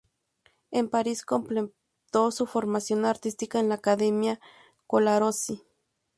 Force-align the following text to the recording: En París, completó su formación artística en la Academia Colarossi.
En 0.71 0.89
París, 0.89 1.23
completó 1.23 2.31
su 2.31 2.47
formación 2.47 3.05
artística 3.05 3.59
en 3.59 3.69
la 3.69 3.75
Academia 3.75 4.39
Colarossi. 4.87 5.61